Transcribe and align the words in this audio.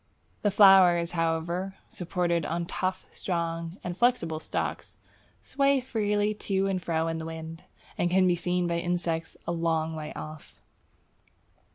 The 0.41 0.49
flowers, 0.49 1.11
however, 1.11 1.75
supported 1.87 2.43
on 2.43 2.65
tough, 2.65 3.05
strong, 3.11 3.77
and 3.83 3.95
flexible 3.95 4.39
stalks, 4.39 4.97
sway 5.43 5.79
freely 5.79 6.33
to 6.33 6.65
and 6.65 6.81
fro 6.81 7.07
in 7.07 7.19
the 7.19 7.25
wind, 7.27 7.65
and 7.99 8.09
can 8.09 8.25
be 8.25 8.33
seen 8.33 8.65
by 8.65 8.79
insects 8.79 9.37
a 9.45 9.51
long 9.51 9.95
way 9.95 10.11
off. 10.13 10.59